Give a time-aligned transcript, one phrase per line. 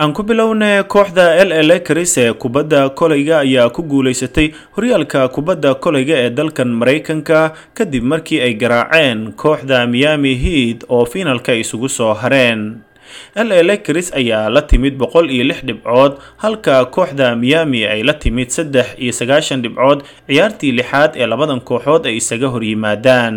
[0.00, 5.74] aan ku bilownay kooxda l l cris ee kubadda koleyga ayaa ku guulaysatay horyaalka kubadda
[5.84, 12.14] koleyga ee dalkan maraykanka kadib markii ay garaaceen kooxda miami heat oo fiinalka isugu soo
[12.16, 12.60] hareen.
[13.36, 16.12] L l cris ayaa la timid boqol iyo lix dhibcood
[16.42, 22.06] halka kooxda miami ay la timid saddex iyo sagaashan dhibcood ciyaartii lixaad ee labadan kooxood
[22.08, 23.36] ay isaga horyimaadaan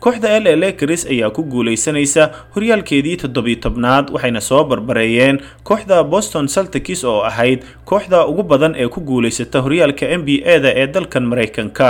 [0.00, 6.48] kooxda l l cris ayaa ku guulaysanaysa horyaalkeedii toddobiyo tobnaad waxayna soo barbareeyeen kooxda boston
[6.48, 10.86] saltikis oo ahayd kooxda ugu badan ee ku guulaysata horyaalka n b a da ee
[10.86, 11.88] dalkan maraykanka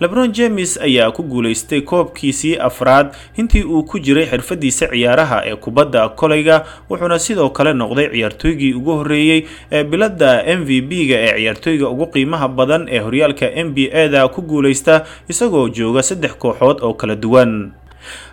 [0.00, 6.08] lebron james ayaa ku guulaystay koobkiisii afraad intii uu ku jiray xirfadiisa ciyaaraha ee kubadda
[6.08, 11.88] koleyga wuxuuna sidoo kale noqday ciyaartooygii ugu horreeyey ee biladda m v b-ga ee ciyaartooyga
[11.88, 16.78] ugu qiimaha badan ee horyaalka n b a da ku guulaysta isagoo jooga saddex kooxood
[16.82, 17.72] oo kala duwan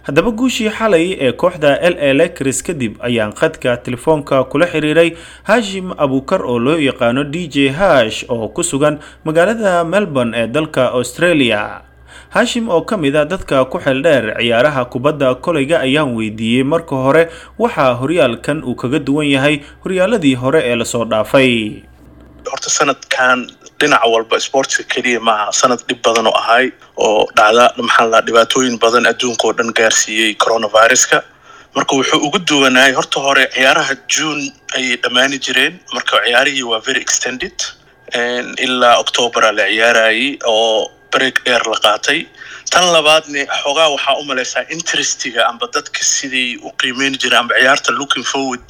[0.07, 5.13] haddaba guushii xalay ee kooxda l l cris kadib ayaan qadka telefoonka kula xiriiray
[5.43, 10.91] hashim abukar oo loo yaqaano d j hash oo ku sugan magaalada melbourne ee dalka
[10.91, 11.81] australia.
[12.33, 17.29] Hashim oo ka mid a dadka ku xeeldheer ciyaaraha kubadda koleyga ayaan weydiiyey marka hore
[17.59, 21.83] waxaa horyaalkan uu kaga duwan yahay horyaaladii hore ee la soo dhaafay.
[22.49, 23.47] Horta sanadkan
[23.83, 26.65] dhinac walba sportska keliya maaha sanad dhib badan oo ahay
[27.07, 31.19] oo dhacda maxaa dhibaatooyin badan adduunka oo dhan gaarsiiyey coronaviruska.
[31.75, 34.43] Marka wuxuu ugu duwanaayay horta hore ciyaaraha june
[34.77, 35.73] ayay dhammaani jireen.
[35.95, 37.55] Marka ciyaarihii waa very extended.
[38.65, 42.19] Ilaa octobera la ciyaarayay oo break dheer la qaatay
[42.73, 47.91] tan labaadne xoogaa waxaa u malaysaa interestiga amba dadka siday u qiimeyn jireen amba ciyaarta
[47.99, 48.67] looking forward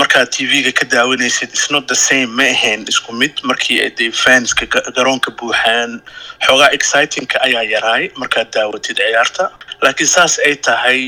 [0.00, 3.32] markaad v-ga ka daawanaysid isnot the same ma ahayn isku mid.
[3.50, 6.00] Markii ay dee fanska garoonka buuxaan
[6.46, 9.44] xoogaa excitingka ayaa yaraay markaad daawatid ciyaarta.
[9.82, 11.00] Laakiin saas ay tahay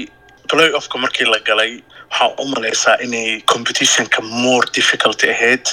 [0.50, 1.72] play offka markii la galay
[2.10, 5.64] waxaa u malaysaa inay competitionka more difficult ahayd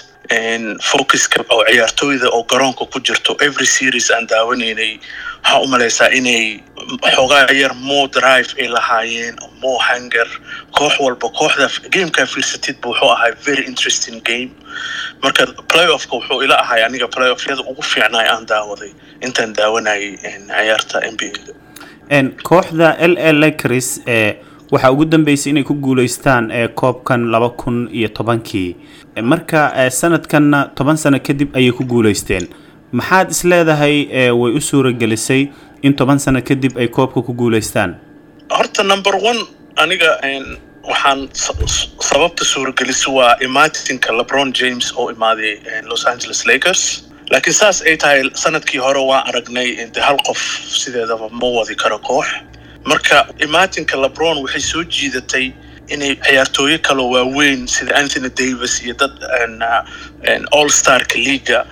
[0.92, 5.00] focuska oo ciyaartooyda oo garoonka ku jirto every series aan daawanaynay
[5.44, 6.60] waxaa u malaysaa inay
[7.16, 10.28] xoogaa yar more drive ay lahaayeen more hanger.
[10.72, 14.52] Koox walba kooxda gamekaa fiirsatidba wuxuu ahay very interesting game.
[15.24, 18.92] Marka play offka wuxuu ila ahay aniga play offyada ugu fiicnaay aan daawaday
[19.22, 20.18] intaan daawanayay
[20.48, 21.22] ciyaarta n b
[22.12, 22.24] a.
[22.44, 24.36] Kooxda l l cris ee
[24.76, 28.76] waxaa ugu dambeysay inay ku guulaystaan ee koobkan laba kun iyo tobankii.
[29.32, 32.48] Marka sanadkanna toban sano kadib ayay ku guulaysteen
[32.92, 33.96] maxaad is leedahay
[34.40, 35.48] way u suuragelisay
[35.82, 37.96] in toban sano kadib ay koobka ku guulaystaan
[38.58, 39.40] horta number one
[39.84, 40.12] aniga
[40.90, 41.30] waxaan
[42.10, 45.58] sababta suuragelisa waa imaatinka lebron james oo imaaday
[45.90, 46.82] los angeles lakers.
[47.32, 50.38] Laakiin saas ay tahay sannadkii hore waan aragnay de hal qof
[50.82, 52.28] sideedaba ma wadi karo koox
[52.86, 55.46] marka imaatinka lebron waxay soo jiidatay
[55.94, 59.12] inay ciyaartooyo kaloo waaweyn sida anthony davis iyo dad
[60.58, 61.66] all starka leaga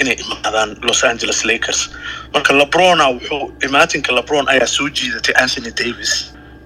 [0.00, 1.90] inay imaadaan los angeles lakers.
[2.34, 6.12] Marka lebrona wuxuu imaatinka lebron ayaa soo jiidatay anthony davis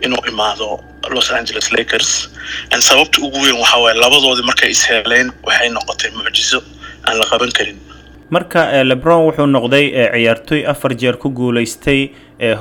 [0.01, 2.29] inuu imaado los angeles lakers.
[2.79, 6.63] Sababta ugu weyn waxaa waaye labadoodii markay isheeleen waxay noqotay mucjiso
[7.07, 7.79] aan la qaban karin
[8.31, 12.09] marka lebron wuxuu noqday ciyaartooy afar jeer ku guulaystay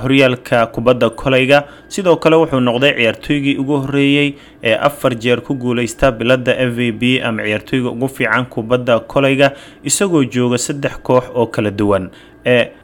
[0.02, 6.12] horyaalka kubadda koleyga sidoo kale wuxuu noqday ciyaartooygii ugu horreeyey ee afar jeer ku guulaysta
[6.12, 9.52] biladda f v b ama ciyaartooyga ugu fiican kubadda koleyga
[9.84, 12.10] isagoo jooga saddex koox oo kala duwan.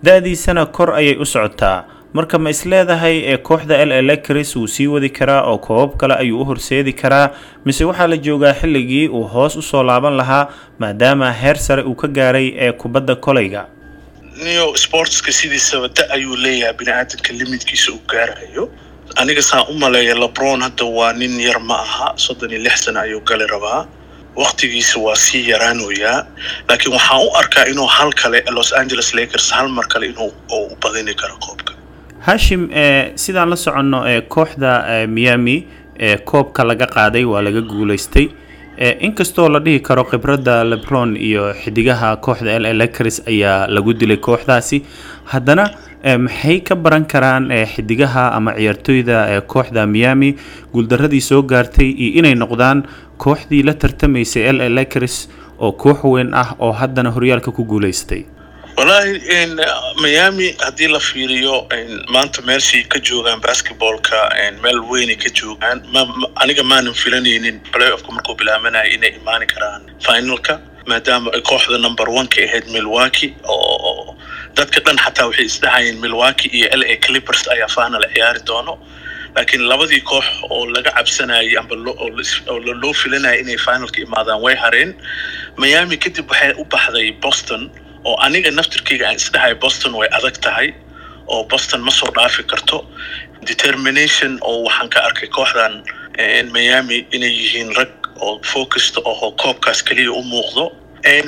[0.03, 1.83] Da-diisana kor ayay u socotaa
[2.13, 3.15] marka ma is leedahay
[3.47, 7.29] kooxda l l cris wuu sii wadi karaa oo koobab kale ayuu u horseedi karaa
[7.65, 10.47] mise waxaa la joogaa xilligii uu hoos u soo laaban lahaa
[10.79, 13.65] maadaama heer sare uu ka gaaray ee kubadda koleyga
[14.43, 18.69] neo sportska sidiisaba da ayuu leeyahay bini aadamka limitkiisa uu gaarayo.
[19.15, 22.99] Aniga saan u maleeya lebron hadda waa nin yar ma aha soddon iyo lix sano
[22.99, 23.85] ayuu gali rabaa.
[24.35, 26.25] Waktigiisa waa sii yaraanoyaa
[26.69, 30.75] laakiin waxaan u arkaa inuu hal kale los angeles lakers hal mar kale inuu u
[30.81, 31.68] badini karo koobka
[32.27, 32.69] hashim
[33.15, 35.57] sidaan la soconno kooxda miami
[36.25, 38.27] koobka laga qaaday waa laga guulaystay.
[38.79, 44.17] Inkastoo la dhihi karo khibradda lebron iyo xidigaha kooxda l l cris ayaa lagu dilay
[44.17, 44.81] kooxdaasi.
[45.31, 45.65] Haddana
[46.17, 50.35] maxay ka baran karaan xidigaha ama ciyaartooyda kooxda miami?
[50.73, 52.83] Guuldaradii soo gaartay iyo inay noqdaan
[53.17, 55.27] kooxdii la tartamaysay l l cris
[55.59, 58.23] oo koox weyn ah oo haddana horyaalka ku guulaystay
[58.79, 59.55] wallaahi
[60.01, 61.55] miami haddii la fiiriyo
[62.15, 64.19] maanta meelshay ka joogaan basketballka
[64.63, 65.81] meel weynay ka joogaan
[66.43, 72.07] aniga maanan filanaynin play offka markuu bilaabanaya inay imaani karaan finalka maadaama ay kooxda number
[72.19, 74.15] one ka ahayd milwaki oo
[74.55, 78.79] dadka dhan xataa waxay isdhahayeen milwaki iyo l a clippers ayaa final ciyaari doono.
[79.35, 84.95] Laakiin labadii koox oo laga cabsanayay amba oo loo filanaya inay finalka imaadaan way hareen.
[85.57, 87.69] Miami kadib waxay u baxday boston
[88.07, 90.73] oo aniga naftirkeyga aan isdhahay boston way adag tahay
[91.27, 92.77] oo boston ma soo dhaafi karto.
[93.51, 95.73] Determination oo waxaan ka arkay kooxdan
[96.53, 97.91] miami inay yihiin rag
[98.21, 100.65] oo focused oo koobkaas keliya u muuqdo.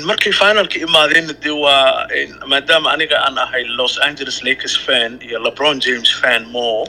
[0.06, 2.08] Markay finalka imaadeenna dee waa
[2.52, 6.86] maadaama aniga aan ahay los angeles lakers fan iyo lebron james fan mo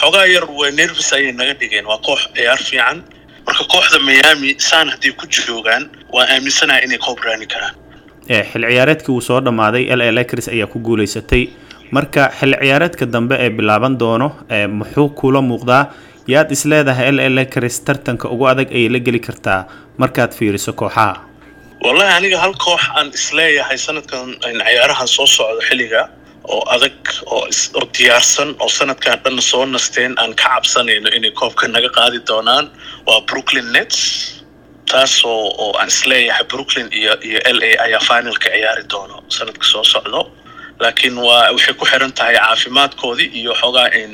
[0.00, 1.86] xoogaa yar waa nervis ayay naga dhigeen.
[1.86, 2.98] Waa koox ciyaar fiican.
[3.46, 7.74] Marka kooxda miami saan hadday ku joogaan waa aaminsanaha inay koob raani karaan
[8.28, 11.42] xil ciyaareedkii uu soo dhammaaday l a lakers ayaa ku guulaysatay.
[11.90, 14.28] Marka xil ciyaareedka dambe ee bilaaban doono
[14.78, 15.84] muxuu kula muuqdaa?
[16.32, 19.60] Yaad is leedahay l a lakers tartanka ugu adag ayay la geli kartaa?
[19.98, 21.20] Markaad fiiriso kooxaha.
[21.84, 26.08] Wallahi aniga hal koox aan is leeyahay sanadkan ciyaarahan soo socda xilliga
[26.54, 27.44] oo adag oo
[27.78, 32.66] oo diyaarsan oo sanadkan dhanna soo nasteen aan ka cabsanayno inay koobka naga qaadi doonaan.
[33.06, 33.98] Waa brooklyn nets
[34.94, 39.64] taas oo aan is leeyahay brooklyn iyo iyo l a ayaa finalka ciyaari doono sanadka
[39.72, 40.22] soo socdo.
[40.80, 44.12] Laakiin waa waxay ku xiran tahay caafimaadkoodii iyo xoogaa in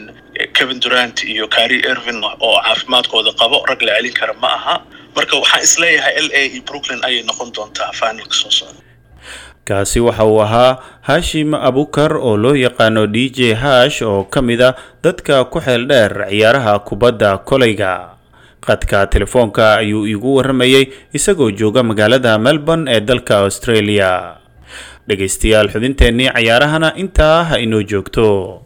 [0.57, 4.75] kevin durant iyo cary irvin oo caafimaadkooda qabo rag la celin kara ma aha.
[5.17, 8.81] Marka waxaan is leeyahay l a iyo brooklyn ayay noqon doontaa finalka soo socda.
[9.65, 10.77] Kaasi waxa uu ahaa
[11.09, 14.75] hashim abukar oo loo yaqaano d j hash oo ka mid a
[15.05, 18.20] dadka ku xeel dheer ciyaaraha kubadda koleyga
[18.67, 20.85] qadka telefoonka ayuu iigu warramayay
[21.19, 24.11] isagoo jooga magaalada melbourne ee dalka australia.
[25.09, 28.60] Dhegaystayaal xubinteennii cayaarahana intaa ha inoo joogto